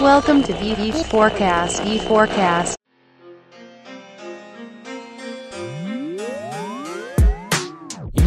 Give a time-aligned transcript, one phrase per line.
[0.00, 1.82] Welcome to VV Forecast.
[1.82, 2.79] V Forecast.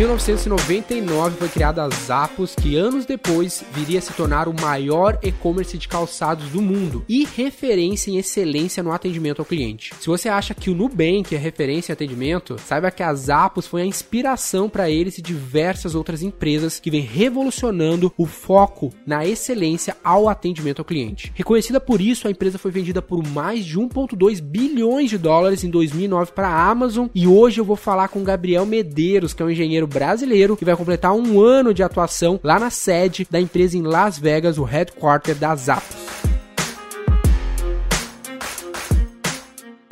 [0.03, 5.77] 1999 foi criada a Zappos, que anos depois viria a se tornar o maior e-commerce
[5.77, 9.93] de calçados do mundo e referência em excelência no atendimento ao cliente.
[10.01, 13.81] Se você acha que o Nubank é referência em atendimento, saiba que a Zappos foi
[13.81, 19.95] a inspiração para eles e diversas outras empresas que vem revolucionando o foco na excelência
[20.03, 21.31] ao atendimento ao cliente.
[21.33, 25.69] Reconhecida por isso, a empresa foi vendida por mais de 1.2 bilhões de dólares em
[25.69, 29.49] 2009 para a Amazon e hoje eu vou falar com Gabriel Medeiros, que é um
[29.49, 33.83] engenheiro brasileiro que vai completar um ano de atuação lá na sede da empresa em
[33.83, 36.23] Las Vegas, o headquarter da Zappos.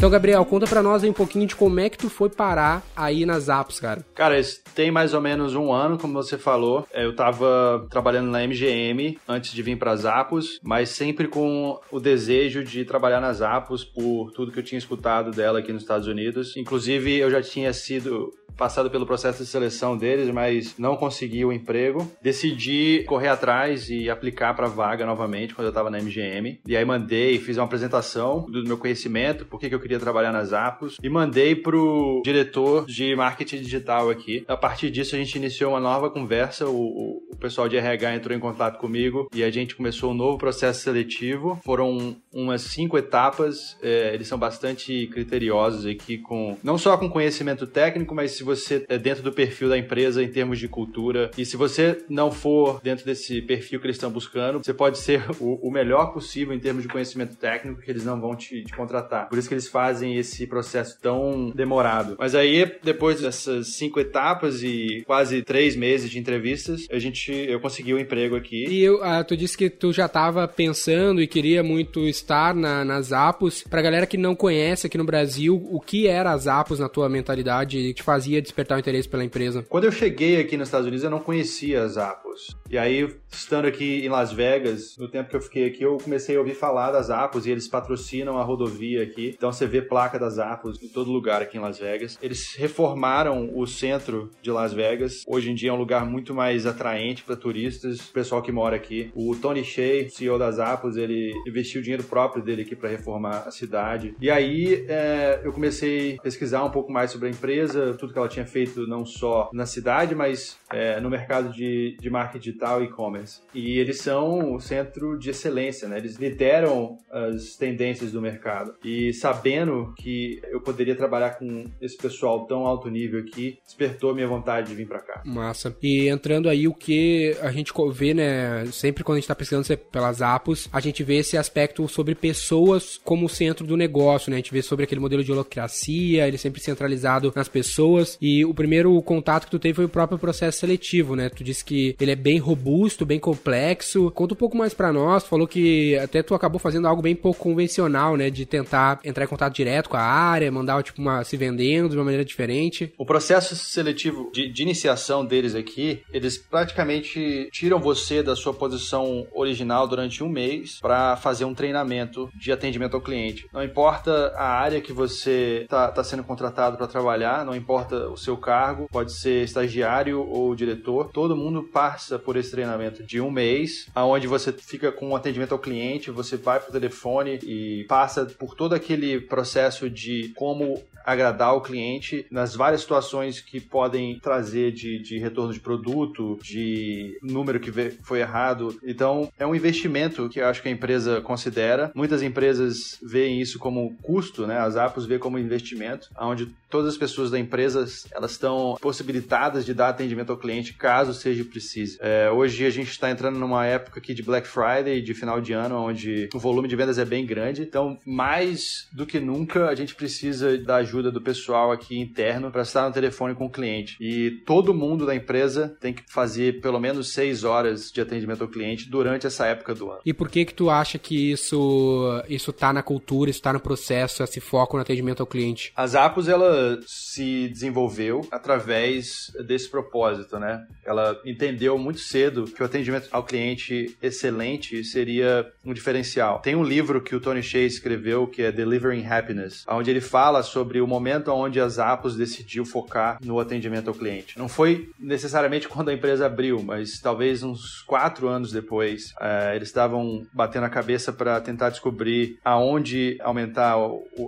[0.02, 2.82] Então, Gabriel, conta pra nós aí um pouquinho de como é que tu foi parar
[2.96, 4.04] aí nas Zappos, cara.
[4.16, 6.88] Cara, isso tem mais ou menos um ano, como você falou.
[6.92, 12.00] É, eu tava trabalhando na MGM antes de vir pra Zappos, mas sempre com o
[12.00, 16.08] desejo de trabalhar nas Zappos por tudo que eu tinha escutado dela aqui nos Estados
[16.08, 16.58] Unidos.
[16.58, 18.32] Inclusive, eu já tinha sido
[18.62, 22.08] passado pelo processo de seleção deles, mas não consegui o emprego.
[22.22, 26.62] Decidi correr atrás e aplicar para vaga novamente quando eu estava na MGM.
[26.68, 30.54] E aí mandei, fiz uma apresentação do meu conhecimento, por que eu queria trabalhar nas
[30.54, 34.46] Apos, e mandei pro diretor de marketing digital aqui.
[34.48, 38.38] A partir disso a gente iniciou uma nova conversa, o, o pessoal de RH entrou
[38.38, 41.60] em contato comigo e a gente começou um novo processo seletivo.
[41.66, 47.68] Foram umas cinco etapas, é, eles são bastante criteriosos aqui com não só com conhecimento
[47.68, 51.32] técnico, mas se você é dentro do perfil da empresa em termos de cultura.
[51.38, 55.24] E se você não for dentro desse perfil que eles estão buscando, você pode ser
[55.40, 58.74] o, o melhor possível em termos de conhecimento técnico, que eles não vão te, te,
[58.74, 59.30] contratar.
[59.30, 62.16] Por isso que eles fazem esse processo tão demorado.
[62.18, 67.60] Mas aí, depois dessas cinco etapas e quase três meses de entrevistas, a gente, eu
[67.60, 68.66] consegui o um emprego aqui.
[68.68, 72.86] E eu, ah, tu disse que tu já estava pensando e queria muito estar na,
[72.86, 73.64] nas Apos.
[73.64, 77.10] Pra galera que não conhece aqui no Brasil, o que era as Apos na tua
[77.10, 79.66] mentalidade que te fazia despertar o interesse pela empresa?
[79.68, 82.56] Quando eu cheguei aqui nos Estados Unidos, eu não conhecia as Apos.
[82.70, 86.36] E aí, estando aqui em Las Vegas, no tempo que eu fiquei aqui, eu comecei
[86.36, 89.34] a ouvir falar das Apos e eles patrocinam a rodovia aqui.
[89.36, 92.18] Então você vê placa das Apos em todo lugar aqui em Las Vegas.
[92.22, 95.24] Eles reformaram o centro de Las Vegas.
[95.28, 98.76] Hoje em dia é um lugar muito mais atraente para turistas, o pessoal que mora
[98.76, 99.12] aqui.
[99.16, 103.52] O Tony Shea, CEO das Apos, ele investiu dinheiro próprio dele aqui para reformar a
[103.52, 104.14] cidade.
[104.20, 108.20] E aí é, eu comecei a pesquisar um pouco mais sobre a empresa, tudo que
[108.20, 112.84] ela tinha feito não só na cidade, mas é, no mercado de, de marketing digital
[112.84, 113.40] e e-commerce.
[113.54, 115.98] E eles são o centro de excelência, né?
[115.98, 118.76] Eles lideram as tendências do mercado.
[118.84, 124.28] E sabendo que eu poderia trabalhar com esse pessoal tão alto nível aqui, despertou minha
[124.28, 125.22] vontade de vir para cá.
[125.26, 125.76] Massa.
[125.82, 128.66] E entrando aí o que a gente vê, né?
[128.68, 133.00] Sempre quando a gente tá pesquisando pelas Apos, a gente vê esse aspecto sobre pessoas
[133.04, 134.38] como centro do negócio, né?
[134.38, 138.18] A gente vê sobre aquele modelo de holocracia, ele sempre centralizado nas pessoas.
[138.20, 141.30] E o primeiro contato que tu teve foi o próprio processo seletivo, né?
[141.30, 144.10] Tu disse que ele é bem robusto, bem complexo.
[144.12, 145.24] Conta um pouco mais para nós.
[145.24, 148.32] Tu falou que até tu acabou fazendo algo bem pouco convencional, né?
[148.32, 151.98] De tentar entrar em contato direto com a área, mandar tipo uma se vendendo de
[151.98, 152.92] uma maneira diferente.
[152.98, 159.28] O processo seletivo de, de iniciação deles aqui, eles praticamente tiram você da sua posição
[159.32, 161.91] original durante um mês para fazer um treinamento
[162.36, 163.48] de atendimento ao cliente.
[163.54, 168.18] Não importa a área que você está tá sendo contratado para trabalhar, não importa o
[168.18, 173.32] seu cargo, pode ser estagiário ou diretor, todo mundo passa por esse treinamento de um
[173.32, 178.26] mês, aonde você fica com um atendimento ao cliente, você vai pro telefone e passa
[178.26, 184.72] por todo aquele processo de como agradar o cliente nas várias situações que podem trazer
[184.72, 187.72] de, de retorno de produto, de número que
[188.04, 188.78] foi errado.
[188.84, 191.92] Então, é um investimento que eu acho que a empresa considera.
[191.96, 194.58] Muitas empresas veem isso como custo, né?
[194.58, 199.74] As Apos vê como investimento, onde todas as pessoas da empresa elas estão possibilitadas de
[199.74, 201.98] dar atendimento ao cliente caso seja preciso.
[202.02, 205.54] É, hoje a gente está entrando numa época aqui de Black Friday, de final de
[205.54, 207.62] ano, onde o volume de vendas é bem grande.
[207.62, 212.62] Então, mais do que nunca, a gente precisa da ajuda do pessoal aqui interno para
[212.62, 213.98] estar no telefone com o cliente.
[214.00, 218.48] E todo mundo da empresa tem que fazer pelo menos seis horas de atendimento ao
[218.48, 220.02] cliente durante essa época do ano.
[220.06, 223.60] E por que que tu acha que isso isso tá na cultura, isso tá no
[223.60, 225.74] processo, esse foco no atendimento ao cliente?
[225.76, 230.66] A Zappos, ela se desenvolveu através desse propósito, né?
[230.86, 236.40] Ela entendeu muito cedo que o atendimento ao cliente excelente seria um diferencial.
[236.40, 240.44] Tem um livro que o Tony Shea escreveu que é Delivering Happiness, onde ele fala
[240.44, 244.38] sobre o momento onde a Zappos decidiu focar no atendimento ao cliente.
[244.38, 249.56] Não foi necessariamente quando a empresa abriu, 2000, mas talvez uns quatro anos depois, é,
[249.56, 253.76] eles estavam batendo a cabeça para tentar descobrir aonde aumentar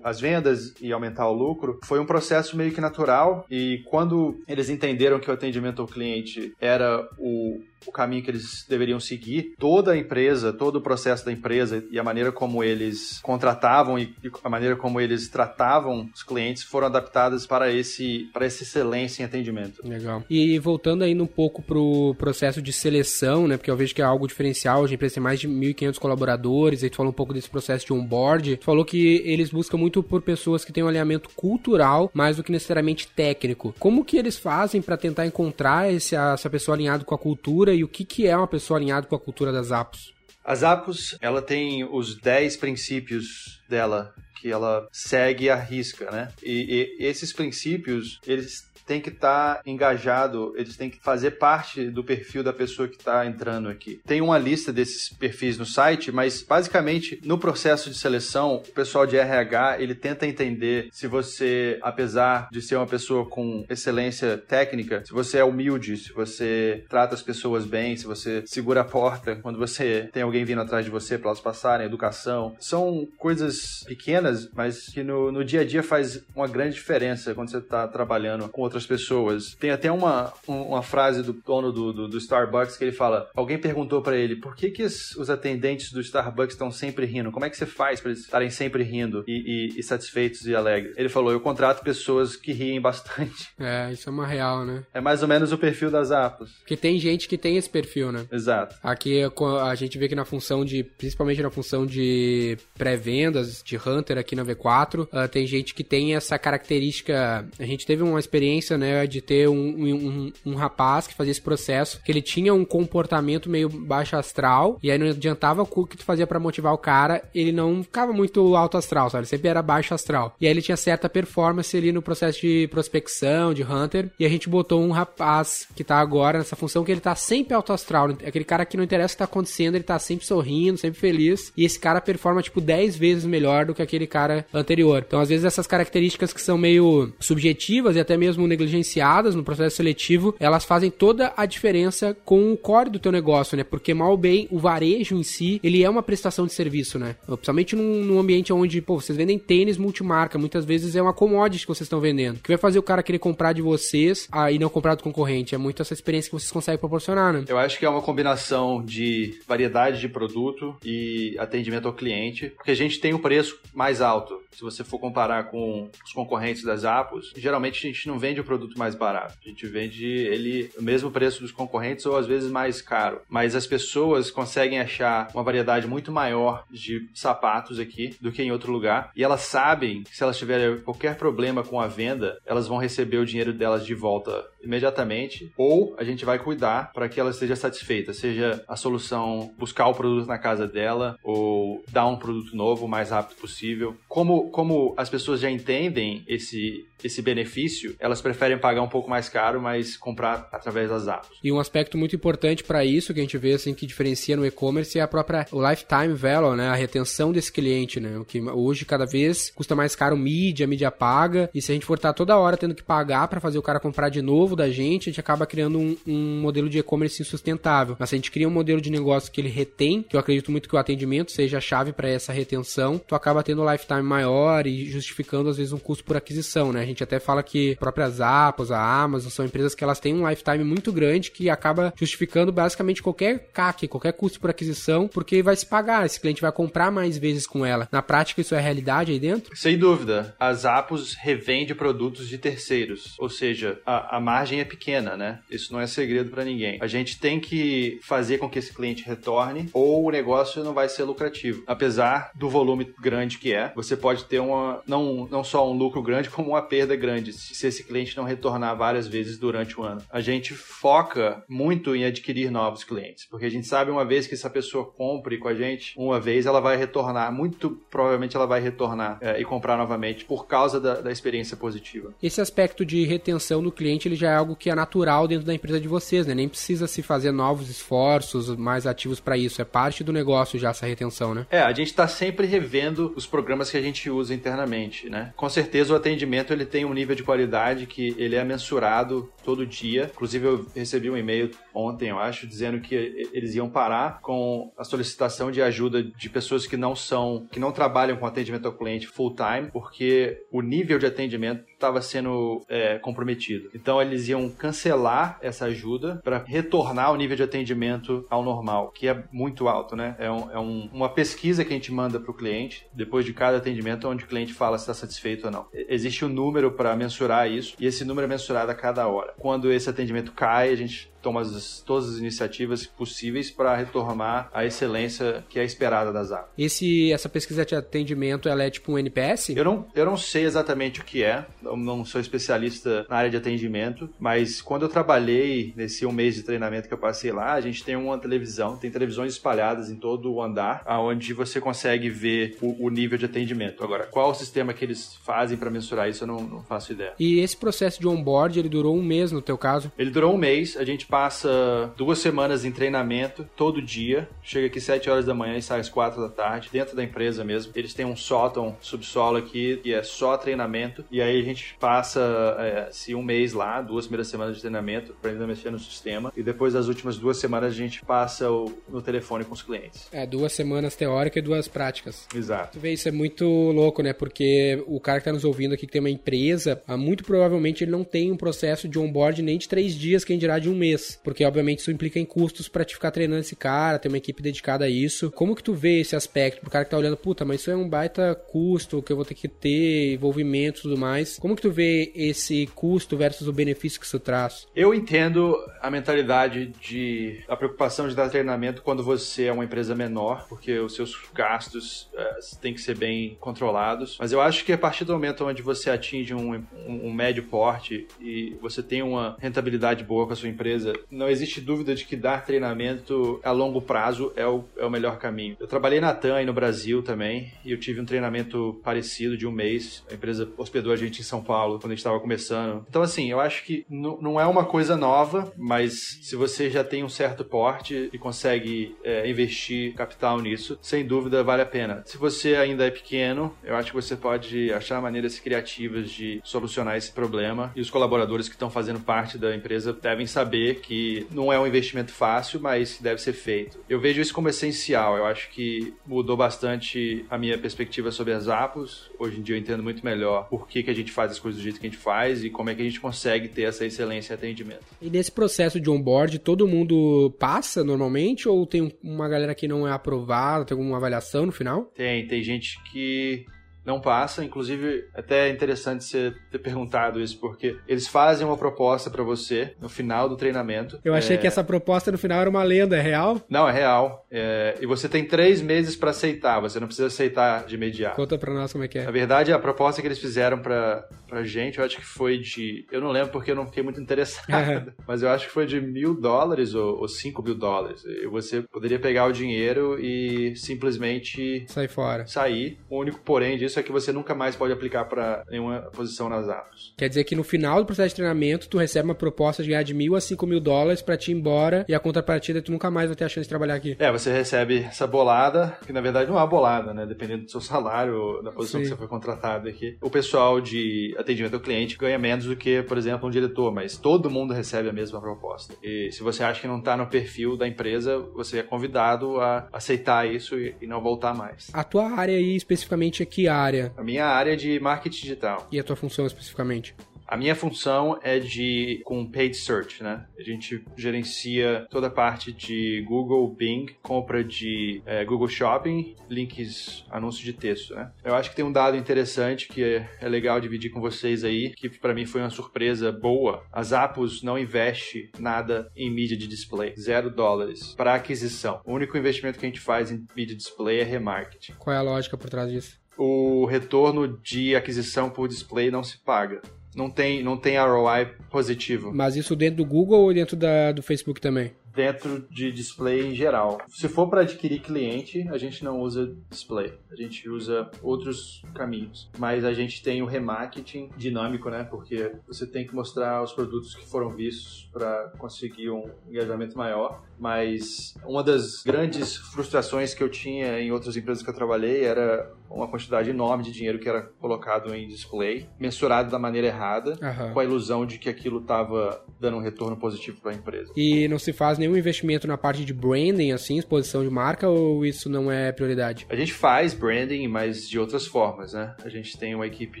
[0.04, 1.80] as vendas e aumentar o lucro.
[1.84, 2.21] Foi um processo
[2.56, 7.92] meio que natural e quando eles entenderam que o atendimento ao cliente era o o
[7.92, 9.54] caminho que eles deveriam seguir.
[9.58, 14.14] Toda a empresa, todo o processo da empresa e a maneira como eles contratavam e,
[14.42, 19.26] a maneira como eles tratavam os clientes foram adaptadas para esse para essa excelência em
[19.26, 19.86] atendimento.
[19.86, 20.22] Legal.
[20.28, 23.56] E voltando aí um pouco pro processo de seleção, né?
[23.56, 24.84] Porque eu vejo que é algo diferencial.
[24.84, 26.82] A empresa tem mais de 1.500 colaboradores.
[26.82, 28.56] Aí tu falou um pouco desse processo de onboard.
[28.56, 32.42] Tu falou que eles buscam muito por pessoas que têm um alinhamento cultural mais do
[32.42, 33.74] que necessariamente técnico.
[33.78, 37.74] Como que eles fazem para tentar encontrar esse, essa pessoa alinhada com a cultura cultura
[37.74, 40.12] e o que, que é uma pessoa alinhada com a cultura das Apos?
[40.44, 46.32] As Apos, ela tem os 10 princípios dela que ela segue a risca, né?
[46.42, 51.88] E, e esses princípios, eles tem que estar tá engajado, eles têm que fazer parte
[51.88, 54.02] do perfil da pessoa que está entrando aqui.
[54.06, 59.06] Tem uma lista desses perfis no site, mas basicamente no processo de seleção, o pessoal
[59.06, 65.02] de RH ele tenta entender se você, apesar de ser uma pessoa com excelência técnica,
[65.06, 69.36] se você é humilde, se você trata as pessoas bem, se você segura a porta
[69.36, 72.54] quando você tem alguém vindo atrás de você para elas passarem, educação.
[72.60, 77.50] São coisas pequenas, mas que no, no dia a dia faz uma grande diferença quando
[77.50, 79.54] você está trabalhando com outras pessoas.
[79.54, 83.58] Tem até uma, uma frase do dono do, do, do Starbucks que ele fala: alguém
[83.58, 87.30] perguntou para ele por que, que os atendentes do Starbucks estão sempre rindo?
[87.30, 90.54] Como é que você faz para eles estarem sempre rindo e, e, e, satisfeitos e
[90.54, 90.96] alegres?
[90.96, 93.50] Ele falou: eu contrato pessoas que riem bastante.
[93.62, 94.82] É, isso é uma real, né?
[94.92, 96.50] É mais ou menos o perfil das apps.
[96.58, 98.26] Porque tem gente que tem esse perfil, né?
[98.30, 98.76] Exato.
[98.82, 104.18] Aqui a gente vê que na função de, principalmente na função de pré-vendas, de Hunter
[104.18, 107.46] aqui na V4, uh, ah, tem gente que tem essa característica.
[107.58, 111.32] A gente teve uma experiência experiência, né, de ter um, um, um, rapaz que fazia
[111.32, 115.86] esse processo, que ele tinha um comportamento meio baixo astral, e aí não adiantava o
[115.86, 119.22] que tu fazia para motivar o cara, ele não ficava muito alto astral, sabe?
[119.22, 120.36] Ele sempre era baixo astral.
[120.40, 124.28] E aí ele tinha certa performance ali no processo de prospecção, de hunter, e a
[124.28, 128.10] gente botou um rapaz que tá agora nessa função que ele tá sempre alto astral,
[128.10, 131.52] aquele cara que não interessa o que tá acontecendo, ele tá sempre sorrindo, sempre feliz,
[131.56, 135.04] e esse cara performa tipo 10 vezes melhor do que aquele cara anterior.
[135.06, 139.76] Então, às vezes essas características que são meio subjetivas e até mesmo negligenciadas no processo
[139.76, 143.64] seletivo, elas fazem toda a diferença com o core do teu negócio, né?
[143.64, 147.16] Porque mal ou bem, o varejo em si, ele é uma prestação de serviço, né?
[147.26, 151.66] Principalmente num, num ambiente onde, pô, vocês vendem tênis multimarca, muitas vezes é uma commodity
[151.66, 152.40] que vocês estão vendendo.
[152.40, 155.54] Que vai fazer o cara querer comprar de vocês ah, e não comprar do concorrente?
[155.54, 157.44] É muito essa experiência que vocês conseguem proporcionar, né?
[157.48, 162.70] Eu acho que é uma combinação de variedade de produto e atendimento ao cliente, porque
[162.70, 164.40] a gente tem um preço mais alto.
[164.52, 168.44] Se você for comparar com os concorrentes das Apples, geralmente a gente não vende o
[168.44, 169.38] produto mais barato.
[169.44, 173.20] A gente vende ele o mesmo preço dos concorrentes ou às vezes mais caro.
[173.28, 178.52] Mas as pessoas conseguem achar uma variedade muito maior de sapatos aqui do que em
[178.52, 179.10] outro lugar.
[179.16, 183.18] E elas sabem que se elas tiverem qualquer problema com a venda, elas vão receber
[183.18, 185.52] o dinheiro delas de volta imediatamente.
[185.56, 188.12] Ou a gente vai cuidar para que ela esteja satisfeita.
[188.12, 192.88] Seja a solução buscar o produto na casa dela ou dar um produto novo o
[192.88, 193.96] mais rápido possível.
[194.08, 199.28] Como, como as pessoas já entendem esse, esse benefício, elas preferem pagar um pouco mais
[199.28, 201.28] caro, mas comprar através das apps.
[201.42, 204.46] E um aspecto muito importante para isso que a gente vê assim que diferencia no
[204.46, 208.84] e-commerce é a própria lifetime value, né, a retenção desse cliente, né, o que hoje
[208.84, 212.36] cada vez custa mais caro mídia, mídia paga, e se a gente for estar toda
[212.36, 215.20] hora tendo que pagar para fazer o cara comprar de novo da gente, a gente
[215.20, 217.96] acaba criando um, um modelo de e-commerce insustentável.
[217.98, 220.50] Mas se a gente cria um modelo de negócio que ele retém, que eu acredito
[220.50, 224.02] muito que o atendimento seja a chave para essa retenção, tu acaba tendo um lifetime
[224.02, 226.80] maior e justificando às vezes um custo por aquisição, né?
[226.80, 230.28] A gente até fala que próprias Apples, a Amazon, são empresas que elas têm um
[230.28, 235.56] lifetime muito grande que acaba justificando basicamente qualquer CAC, qualquer custo por aquisição, porque vai
[235.56, 237.88] se pagar, esse cliente vai comprar mais vezes com ela.
[237.90, 239.56] Na prática, isso é realidade aí dentro?
[239.56, 240.34] Sem dúvida.
[240.38, 245.40] As Apples revendem produtos de terceiros, ou seja, a, a margem é pequena, né?
[245.50, 246.78] Isso não é segredo para ninguém.
[246.80, 250.88] A gente tem que fazer com que esse cliente retorne ou o negócio não vai
[250.88, 251.62] ser lucrativo.
[251.66, 256.02] Apesar do volume grande que é, você pode ter uma não, não só um lucro
[256.02, 260.02] grande, como uma perda grande se esse cliente não retornar várias vezes durante o ano.
[260.10, 264.34] A gente foca muito em adquirir novos clientes, porque a gente sabe uma vez que
[264.34, 268.60] essa pessoa compre com a gente, uma vez ela vai retornar, muito provavelmente ela vai
[268.60, 272.14] retornar é, e comprar novamente por causa da, da experiência positiva.
[272.22, 275.80] Esse aspecto de retenção do cliente ele já algo que é natural dentro da empresa
[275.80, 276.34] de vocês, né?
[276.34, 279.60] Nem precisa se fazer novos esforços mais ativos para isso.
[279.60, 281.46] É parte do negócio já essa retenção, né?
[281.50, 285.32] É, a gente está sempre revendo os programas que a gente usa internamente, né?
[285.36, 289.66] Com certeza o atendimento ele tem um nível de qualidade que ele é mensurado todo
[289.66, 290.10] dia.
[290.12, 292.94] Inclusive eu recebi um e-mail ontem, eu acho, dizendo que
[293.32, 297.72] eles iam parar com a solicitação de ajuda de pessoas que não são, que não
[297.72, 302.98] trabalham com atendimento ao cliente full time, porque o nível de atendimento estava sendo é,
[302.98, 303.70] comprometido.
[303.74, 309.08] Então eles iam cancelar essa ajuda para retornar o nível de atendimento ao normal, que
[309.08, 310.16] é muito alto, né?
[310.18, 313.32] É, um, é um, uma pesquisa que a gente manda para o cliente depois de
[313.32, 315.66] cada atendimento, onde o cliente fala se está satisfeito ou não.
[315.72, 319.31] Existe um número para mensurar isso e esse número é mensurado a cada hora.
[319.38, 324.64] Quando esse atendimento cai, a gente toma as, todas as iniciativas possíveis para retomar a
[324.64, 326.50] excelência que é esperada das águas.
[326.58, 329.50] Esse, essa pesquisa de atendimento, ela é tipo um NPS?
[329.50, 333.30] Eu não, eu não sei exatamente o que é, eu não sou especialista na área
[333.30, 337.52] de atendimento, mas quando eu trabalhei nesse um mês de treinamento que eu passei lá,
[337.52, 342.10] a gente tem uma televisão, tem televisões espalhadas em todo o andar, onde você consegue
[342.10, 343.82] ver o, o nível de atendimento.
[343.82, 347.12] Agora, qual o sistema que eles fazem para mensurar isso, eu não, não faço ideia.
[347.18, 349.92] E esse processo de onboard, ele durou um mês no teu caso?
[349.98, 354.26] Ele durou um mês, a gente passa duas semanas em treinamento todo dia.
[354.42, 357.44] Chega aqui 7 horas da manhã e sai às 4 da tarde, dentro da empresa
[357.44, 357.70] mesmo.
[357.76, 361.04] Eles têm um sótão, subsolo aqui, que é só treinamento.
[361.10, 365.12] E aí a gente passa é, se um mês lá, duas primeiras semanas de treinamento,
[365.12, 366.32] aprendendo a mexer no sistema.
[366.34, 370.08] E depois das últimas duas semanas a gente passa o, no telefone com os clientes.
[370.12, 372.26] É, duas semanas teóricas e duas práticas.
[372.34, 372.78] Exato.
[372.78, 374.14] Tu vê, isso é muito louco, né?
[374.14, 377.90] Porque o cara que tá nos ouvindo aqui, que tem uma empresa, muito provavelmente ele
[377.90, 381.01] não tem um processo de onboard nem de três dias, quem dirá de um mês
[381.22, 384.42] porque obviamente isso implica em custos para te ficar treinando esse cara, ter uma equipe
[384.42, 385.30] dedicada a isso.
[385.30, 387.76] Como que tu vê esse aspecto pro cara que tá olhando, puta, mas isso é
[387.76, 391.38] um baita custo que eu vou ter que ter, envolvimento e tudo mais.
[391.38, 394.66] Como que tu vê esse custo versus o benefício que isso traz?
[394.74, 399.94] Eu entendo a mentalidade de a preocupação de dar treinamento quando você é uma empresa
[399.94, 404.16] menor, porque os seus gastos uh, têm que ser bem controlados.
[404.18, 407.44] Mas eu acho que a partir do momento onde você atinge um, um, um médio
[407.44, 412.04] porte e você tem uma rentabilidade boa com a sua empresa, não existe dúvida de
[412.04, 415.56] que dar treinamento a longo prazo é o, é o melhor caminho.
[415.58, 419.46] Eu trabalhei na TAM aí no Brasil também e eu tive um treinamento parecido de
[419.46, 420.04] um mês.
[420.10, 422.84] A empresa hospedou a gente em São Paulo quando a gente estava começando.
[422.88, 427.04] Então, assim, eu acho que não é uma coisa nova, mas se você já tem
[427.04, 432.02] um certo porte e consegue é, investir capital nisso, sem dúvida vale a pena.
[432.06, 436.96] Se você ainda é pequeno, eu acho que você pode achar maneiras criativas de solucionar
[436.96, 441.52] esse problema e os colaboradores que estão fazendo parte da empresa devem saber que não
[441.52, 443.78] é um investimento fácil, mas deve ser feito.
[443.88, 445.16] Eu vejo isso como essencial.
[445.16, 449.10] Eu acho que mudou bastante a minha perspectiva sobre as apps.
[449.18, 451.60] Hoje em dia eu entendo muito melhor por que, que a gente faz as coisas
[451.60, 453.86] do jeito que a gente faz e como é que a gente consegue ter essa
[453.86, 454.82] excelência em atendimento.
[455.00, 459.86] E nesse processo de onboard, todo mundo passa normalmente ou tem uma galera que não
[459.86, 461.84] é aprovada, tem alguma avaliação no final?
[461.94, 463.46] Tem, tem gente que
[463.84, 464.44] não passa.
[464.44, 469.74] Inclusive, até é interessante você ter perguntado isso, porque eles fazem uma proposta para você
[469.80, 470.98] no final do treinamento.
[471.04, 471.38] Eu achei é...
[471.38, 473.40] que essa proposta no final era uma lenda, é real?
[473.48, 474.26] Não, é real.
[474.30, 474.76] É...
[474.80, 478.16] E você tem três meses para aceitar, você não precisa aceitar de imediato.
[478.16, 479.04] Conta pra nós como é que é.
[479.04, 482.86] Na verdade, a proposta que eles fizeram pra, pra gente, eu acho que foi de.
[482.90, 485.80] Eu não lembro porque eu não fiquei muito interessado, mas eu acho que foi de
[485.80, 488.04] mil dólares ou, ou cinco mil dólares.
[488.04, 491.64] E você poderia pegar o dinheiro e simplesmente.
[491.68, 492.26] Sair fora.
[492.26, 492.78] Sair.
[492.88, 496.28] O único porém disso isso é que você nunca mais pode aplicar para nenhuma posição
[496.28, 496.92] nas apps.
[496.96, 499.82] Quer dizer que no final do processo de treinamento, tu recebe uma proposta de ganhar
[499.82, 502.90] de mil a cinco mil dólares para te ir embora e a contrapartida tu nunca
[502.90, 503.96] mais vai ter a chance de trabalhar aqui.
[503.98, 507.06] É, você recebe essa bolada, que na verdade não é uma bolada, né?
[507.06, 508.84] Dependendo do seu salário, da posição Sim.
[508.84, 509.96] que você foi contratado aqui.
[510.02, 513.96] O pessoal de atendimento ao cliente ganha menos do que, por exemplo, um diretor, mas
[513.96, 515.74] todo mundo recebe a mesma proposta.
[515.82, 519.68] E se você acha que não está no perfil da empresa, você é convidado a
[519.72, 521.70] aceitar isso e, não voltar mais.
[521.72, 523.61] A tua área aí especificamente é que área?
[523.62, 523.92] Área?
[523.96, 525.68] A minha área é de marketing digital.
[525.70, 526.94] E a tua função especificamente?
[527.32, 530.26] A minha função é de com paid search, né?
[530.38, 537.06] A gente gerencia toda a parte de Google, Bing, compra de é, Google Shopping, links,
[537.10, 538.12] anúncios de texto, né?
[538.22, 541.70] Eu acho que tem um dado interessante que é, é legal dividir com vocês aí,
[541.70, 543.64] que para mim foi uma surpresa boa.
[543.72, 548.82] A Zappos não investe nada em mídia de display, zero dólares para aquisição.
[548.84, 551.72] O único investimento que a gente faz em mídia display é remarketing.
[551.78, 553.01] Qual é a lógica por trás disso?
[553.16, 556.62] O retorno de aquisição por display não se paga.
[556.94, 559.12] Não tem, não tem ROI positivo.
[559.14, 561.72] Mas isso dentro do Google ou dentro da, do Facebook também?
[561.94, 563.80] dentro de display em geral.
[563.88, 569.30] Se for para adquirir cliente, a gente não usa display, a gente usa outros caminhos.
[569.38, 571.84] Mas a gente tem o remarketing dinâmico, né?
[571.84, 577.22] Porque você tem que mostrar os produtos que foram vistos para conseguir um engajamento maior.
[577.42, 582.48] Mas uma das grandes frustrações que eu tinha em outras empresas que eu trabalhei era
[582.70, 587.52] uma quantidade enorme de dinheiro que era colocado em display, mensurado da maneira errada, Aham.
[587.52, 590.92] com a ilusão de que aquilo estava dando um retorno positivo para a empresa.
[590.96, 595.04] E não se faz nenhum investimento na parte de branding, assim, exposição de marca, ou
[595.04, 596.26] isso não é prioridade?
[596.30, 598.94] A gente faz branding, mas de outras formas, né?
[599.04, 600.00] A gente tem uma equipe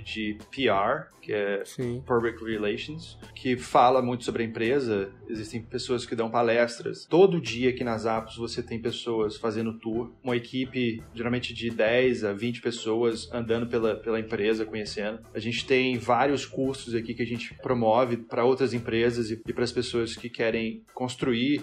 [0.00, 2.02] de PR, que é Sim.
[2.06, 5.10] Public Relations, que fala muito sobre a empresa.
[5.28, 7.06] Existem pessoas que dão palestras.
[7.08, 10.12] Todo dia aqui nas apps você tem pessoas fazendo tour.
[10.22, 15.20] Uma equipe, geralmente de 10 a 20 pessoas, andando pela, pela empresa, conhecendo.
[15.34, 19.52] A gente tem vários cursos aqui que a gente promove para outras empresas e, e
[19.52, 21.62] para as pessoas que querem construir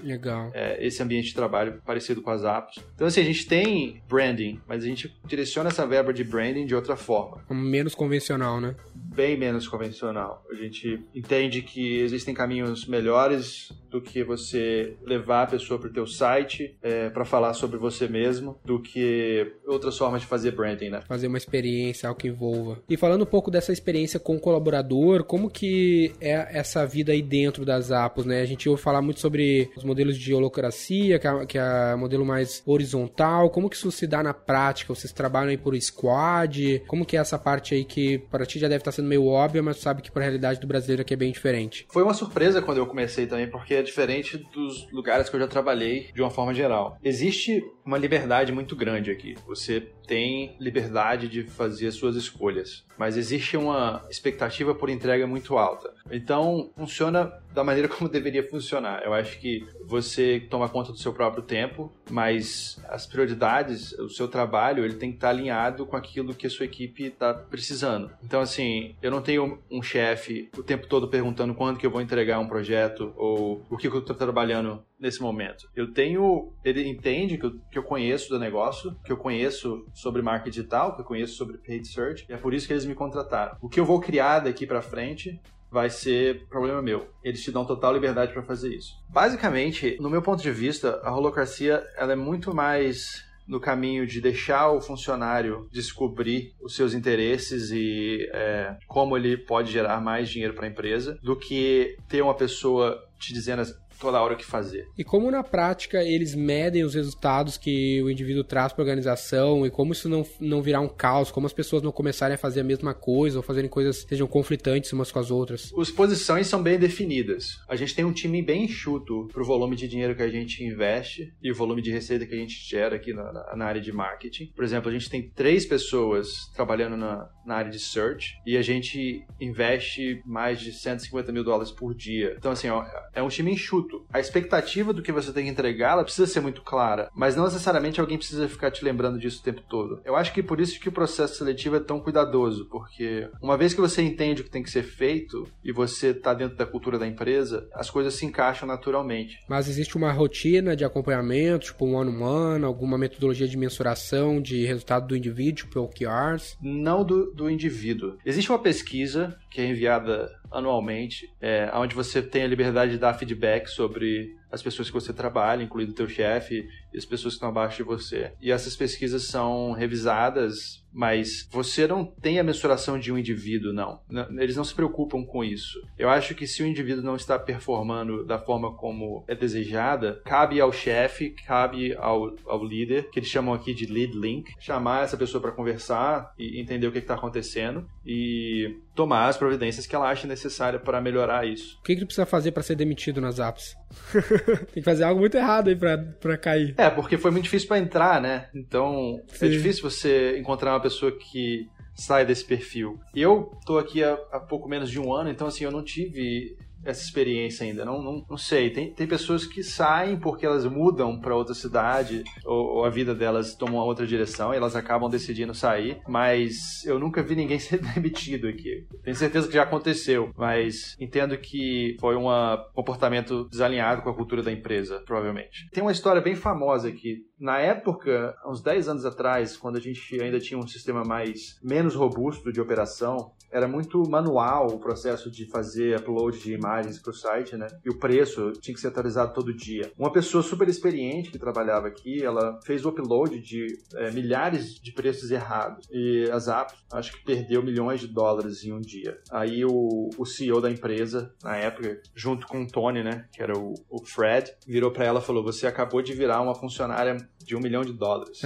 [0.54, 2.84] é, esse ambiente de trabalho parecido com as apps.
[2.96, 6.76] Então, assim, a gente tem branding, mas a gente direciona essa verba de branding de
[6.76, 8.76] outra forma Menos convencional, né?
[9.20, 10.46] bem menos convencional.
[10.50, 15.94] A gente entende que existem caminhos melhores do que você levar a pessoa para o
[15.94, 16.78] teu site
[17.14, 21.02] para falar sobre você mesmo, do que outras formas de fazer branding, né?
[21.08, 22.82] Fazer uma experiência, algo que envolva.
[22.90, 27.22] E falando um pouco dessa experiência com o colaborador, como que é essa vida aí
[27.22, 28.42] dentro das apps, né?
[28.42, 31.98] A gente ouve falar muito sobre os modelos de holocracia, que é, que é o
[31.98, 33.50] modelo mais horizontal.
[33.50, 34.94] Como que isso se dá na prática?
[34.94, 36.84] Vocês trabalham aí por squad?
[36.88, 39.62] Como que é essa parte aí que para ti já deve estar sendo meio óbvia,
[39.62, 41.86] mas sabe que para a realidade do brasileiro aqui é bem diferente?
[41.90, 45.48] Foi uma surpresa quando eu comecei também, porque é diferente dos lugares que eu já
[45.48, 46.98] trabalhei de uma forma geral.
[47.04, 49.36] Existe uma liberdade muito grande aqui.
[49.48, 55.56] Você tem liberdade de fazer as suas escolhas, mas existe uma expectativa por entrega muito
[55.56, 55.94] alta.
[56.10, 59.04] Então, funciona da maneira como deveria funcionar.
[59.04, 64.28] Eu acho que você toma conta do seu próprio tempo, mas as prioridades, o seu
[64.28, 68.10] trabalho, ele tem que estar alinhado com aquilo que a sua equipe está precisando.
[68.24, 72.02] Então, assim, eu não tenho um chefe o tempo todo perguntando quando que eu vou
[72.02, 75.70] entregar um projeto ou o que, que eu estou trabalhando nesse momento.
[75.76, 80.22] Eu tenho, ele entende que eu, que eu conheço do negócio, que eu conheço sobre
[80.22, 82.96] marketing digital, que eu conheço sobre paid search, e é por isso que eles me
[82.96, 83.58] contrataram.
[83.62, 85.40] O que eu vou criar daqui para frente
[85.72, 87.08] vai ser problema meu.
[87.24, 88.96] Eles te dão total liberdade para fazer isso.
[89.08, 94.22] Basicamente, no meu ponto de vista, a holocracia ela é muito mais no caminho de
[94.22, 100.54] deixar o funcionário descobrir os seus interesses e é, como ele pode gerar mais dinheiro
[100.54, 103.64] para a empresa, do que ter uma pessoa te dizendo
[104.00, 104.88] toda hora o que fazer.
[104.98, 109.66] E como na prática eles medem os resultados que o indivíduo traz para a organização
[109.66, 112.62] e como isso não, não virar um caos, como as pessoas não começarem a fazer
[112.62, 115.74] a mesma coisa ou fazerem coisas que sejam conflitantes umas com as outras.
[115.78, 117.60] As posições são bem definidas.
[117.68, 121.34] A gente tem um time bem enxuto pro volume de dinheiro que a gente investe
[121.42, 124.52] e o volume de receita que a gente gera aqui na, na área de marketing.
[124.56, 128.62] Por exemplo, a gente tem três pessoas trabalhando na, na área de search e a
[128.62, 132.36] gente investe mais de 150 mil dólares por dia.
[132.38, 133.89] Então, assim, ó, é um time enxuto.
[134.12, 137.46] A expectativa do que você tem que entregar, ela precisa ser muito clara, mas não
[137.46, 140.02] necessariamente alguém precisa ficar te lembrando disso o tempo todo.
[140.06, 143.74] Eu acho que por isso que o processo seletivo é tão cuidadoso, porque uma vez
[143.74, 146.98] que você entende o que tem que ser feito e você está dentro da cultura
[146.98, 149.38] da empresa, as coisas se encaixam naturalmente.
[149.48, 155.08] Mas existe uma rotina de acompanhamento, tipo um one-on-one, alguma metodologia de mensuração de resultado
[155.08, 156.58] do indivíduo, tipo OKRs?
[156.62, 158.18] Não do, do indivíduo.
[158.26, 163.14] Existe uma pesquisa que é enviada anualmente, é, onde você tem a liberdade de dar
[163.14, 167.38] feedback sobre as pessoas que você trabalha, incluindo o teu chefe e as pessoas que
[167.38, 168.32] estão abaixo de você.
[168.42, 174.02] E essas pesquisas são revisadas, mas você não tem a mensuração de um indivíduo, não.
[174.38, 175.80] Eles não se preocupam com isso.
[175.98, 180.60] Eu acho que se o indivíduo não está performando da forma como é desejada, cabe
[180.60, 185.18] ao chefe, cabe ao, ao líder, que eles chamam aqui de lead link, chamar essa
[185.18, 190.10] pessoa para conversar e entender o que está acontecendo e tomar as providências que ela
[190.10, 191.78] acha necessária para melhorar isso.
[191.80, 193.76] O que, que tu precisa fazer para ser demitido nas apps?
[194.74, 196.74] Tem que fazer algo muito errado aí pra, pra cair.
[196.78, 198.48] É, porque foi muito difícil para entrar, né?
[198.54, 199.46] Então, Sim.
[199.46, 203.00] é difícil você encontrar uma pessoa que sai desse perfil.
[203.14, 205.84] E eu tô aqui há, há pouco menos de um ano, então assim, eu não
[205.84, 207.86] tive essa experiência ainda.
[207.86, 208.70] Não, não, não sei.
[208.70, 213.14] Tem, tem pessoas que saem porque elas mudam para outra cidade ou, ou, a vida
[213.14, 216.02] delas toma uma outra direção e elas acabam decidindo sair.
[216.08, 218.86] Mas eu nunca vi ninguém ser demitido aqui.
[219.04, 222.26] Tenho certeza que já aconteceu, mas entendo que foi um
[222.74, 225.70] comportamento desalinhado com a cultura da empresa, provavelmente.
[225.72, 227.26] Tem uma história bem famosa aqui.
[227.40, 231.96] Na época, uns 10 anos atrás, quando a gente ainda tinha um sistema mais menos
[231.96, 237.12] robusto de operação, era muito manual o processo de fazer upload de imagem imagens para
[237.12, 237.68] o site, né?
[237.84, 239.92] E o preço tinha que ser atualizado todo dia.
[239.98, 244.92] Uma pessoa super experiente que trabalhava aqui, ela fez o upload de é, milhares de
[244.92, 245.88] preços errados.
[245.92, 249.18] E a Zap, acho que perdeu milhões de dólares em um dia.
[249.32, 253.26] Aí o, o CEO da empresa, na época, junto com o Tony, né?
[253.32, 256.56] Que era o, o Fred, virou para ela e falou: Você acabou de virar uma
[256.56, 257.18] funcionária
[257.50, 258.42] de um milhão de dólares.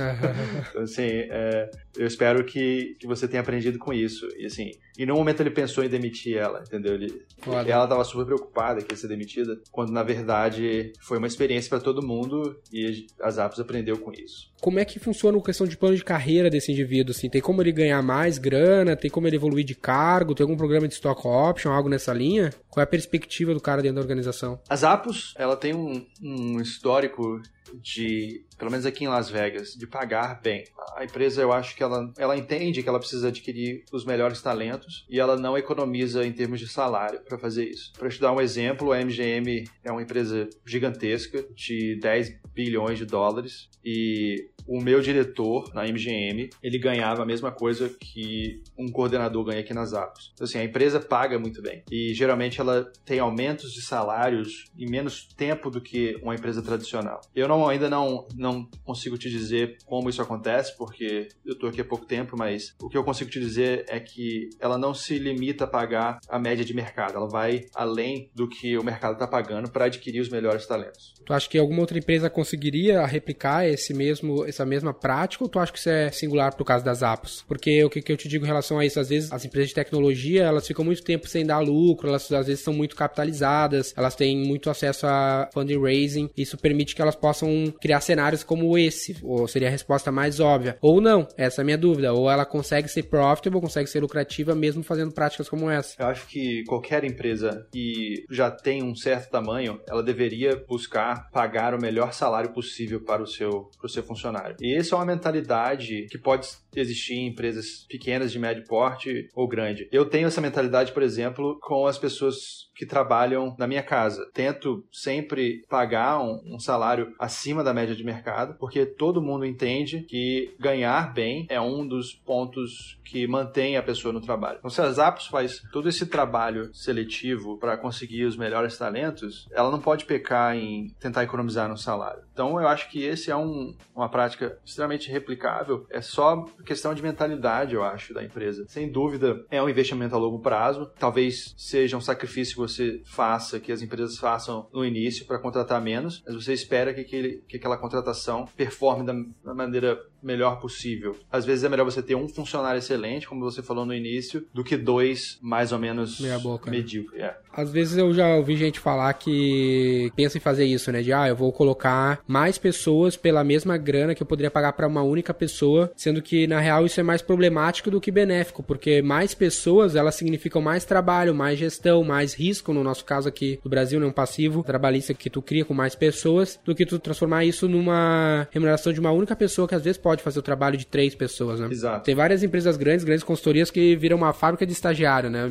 [0.69, 4.25] então, assim, é, eu espero que, que você tenha aprendido com isso.
[4.37, 6.93] E assim, e no momento ele pensou em demitir ela, entendeu?
[6.93, 11.69] Ele, ela estava super preocupada que ia ser demitida, quando na verdade foi uma experiência
[11.69, 14.52] para todo mundo e a Zappos aprendeu com isso.
[14.63, 17.13] Como é que funciona a questão de plano de carreira desse indivíduo?
[17.13, 18.95] Assim, tem como ele ganhar mais grana?
[18.95, 20.33] Tem como ele evoluir de cargo?
[20.33, 22.49] Tem algum programa de stock option, algo nessa linha?
[22.69, 24.61] Qual é a perspectiva do cara dentro da organização?
[24.69, 27.41] A Zappos, ela tem um, um histórico
[27.73, 30.63] de, pelo menos aqui em Las Vegas, de pagar bem.
[30.95, 35.05] A empresa, eu acho que ela, ela entende que ela precisa adquirir os melhores talentos
[35.09, 37.91] e ela não economiza em termos de salário para fazer isso.
[37.97, 43.05] Para te dar um exemplo, a MGM é uma empresa gigantesca de 10 bilhões de
[43.05, 49.43] dólares e o meu diretor na MGM, ele ganhava a mesma coisa que um coordenador
[49.43, 50.31] ganha aqui nas Apos.
[50.33, 51.83] Então, assim, a empresa paga muito bem.
[51.91, 57.21] E geralmente ela tem aumentos de salários em menos tempo do que uma empresa tradicional.
[57.35, 61.79] Eu não, ainda não, não consigo te dizer como isso acontece, porque eu estou aqui
[61.79, 65.17] há pouco tempo, mas o que eu consigo te dizer é que ela não se
[65.17, 67.15] limita a pagar a média de mercado.
[67.15, 71.13] Ela vai além do que o mercado está pagando para adquirir os melhores talentos.
[71.25, 75.57] Tu acha que alguma outra empresa conseguiria replicar esse mesmo essa mesma prática ou tu
[75.57, 77.43] acha que isso é singular pro caso das apps?
[77.47, 79.69] Porque o que, que eu te digo em relação a isso, às vezes as empresas
[79.69, 83.93] de tecnologia, elas ficam muito tempo sem dar lucro, elas às vezes são muito capitalizadas,
[83.95, 89.15] elas têm muito acesso a fundraising, isso permite que elas possam criar cenários como esse,
[89.23, 90.72] ou seria a resposta mais óbvia.
[90.81, 94.55] Ou não, essa é a minha dúvida, ou ela consegue ser profitable, consegue ser lucrativa
[94.55, 96.01] mesmo fazendo práticas como essa.
[96.01, 101.73] Eu acho que qualquer empresa que já tem um certo tamanho, ela deveria buscar pagar
[101.73, 104.55] o melhor salário possível para o seu, para o seu funcionário.
[104.59, 109.47] E essa é uma mentalidade que pode existir em empresas pequenas, de médio porte ou
[109.47, 109.87] grande.
[109.91, 114.29] Eu tenho essa mentalidade, por exemplo, com as pessoas que trabalham na minha casa.
[114.33, 120.05] Tento sempre pagar um, um, salário acima da média de mercado, porque todo mundo entende
[120.09, 124.57] que ganhar bem é um dos pontos que mantém a pessoa no trabalho.
[124.57, 129.69] Então, se a Zappos faz todo esse trabalho seletivo para conseguir os melhores talentos, ela
[129.69, 132.23] não pode pecar em tentar economizar no salário.
[132.33, 135.85] Então, eu acho que esse é um, uma prática extremamente replicável.
[135.89, 138.65] É só questão de mentalidade, eu acho, da empresa.
[138.67, 140.89] Sem dúvida, é um investimento a longo prazo.
[140.97, 145.81] Talvez seja um sacrifício que você faça, que as empresas façam no início para contratar
[145.81, 151.15] menos, mas você espera que, aquele, que aquela contratação performe da, da maneira melhor possível.
[151.31, 154.63] Às vezes é melhor você ter um funcionário excelente, como você falou no início, do
[154.63, 156.77] que dois mais ou menos Meia boca, né?
[156.77, 157.21] medíocres.
[157.21, 157.35] É.
[157.51, 161.01] Às vezes eu já ouvi gente falar que pensa em fazer isso, né?
[161.01, 164.87] De ah, eu vou colocar mais pessoas pela mesma grana que eu poderia pagar para
[164.87, 169.01] uma única pessoa, sendo que na real isso é mais problemático do que benéfico, porque
[169.01, 173.69] mais pessoas elas significam mais trabalho, mais gestão, mais risco, no nosso caso aqui do
[173.69, 174.05] Brasil, né?
[174.05, 178.47] Um passivo trabalhista que tu cria com mais pessoas, do que tu transformar isso numa
[178.51, 181.15] remuneração de uma única pessoa que às vezes pode pode fazer o trabalho de três
[181.15, 181.67] pessoas, né?
[181.69, 182.05] Exato.
[182.05, 185.49] Tem várias empresas grandes, grandes consultorias que viram uma fábrica de estagiário, né?